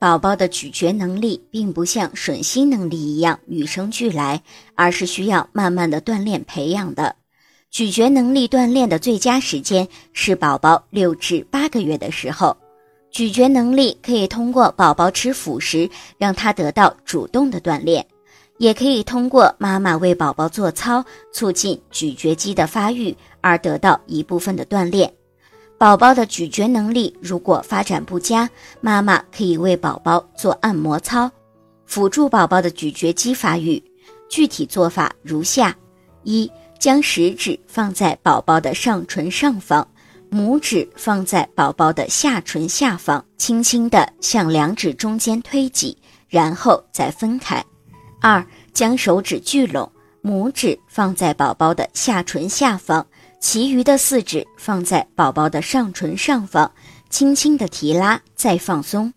[0.00, 4.40] 宝宝的咀嚼能力并不像吮吸能力一样与生俱来，
[4.76, 7.16] 而是需要慢慢的锻炼培养的。
[7.68, 12.56] 咀嚼能力锻炼的最佳时间是宝宝六至八个月的时候。
[13.10, 18.06] 咀嚼能力可以通过宝宝吃辅食让他得到主动的锻炼，
[18.58, 25.12] 也可以通过妈妈为宝宝做操，促进咀嚼肌的发育而得到一部分的锻炼。
[25.78, 28.50] 宝宝的咀嚼能力如果发展不佳，
[28.80, 31.30] 妈妈可以为宝宝做按摩操，
[31.86, 33.80] 辅助宝宝的咀嚼肌发育。
[34.28, 35.74] 具体做法如下：
[36.24, 39.86] 一、将食指放在宝宝的上唇上方，
[40.32, 45.96] 拇指放在宝宝的下唇下方，轻轻地向两指中间推挤，
[46.28, 47.64] 然后再分开。
[48.20, 49.88] 二、将手指聚拢，
[50.24, 53.06] 拇指放在宝宝的下唇下方。
[53.40, 56.72] 其余的四指放在宝宝的上唇上方，
[57.08, 59.12] 轻轻的提拉，再放松。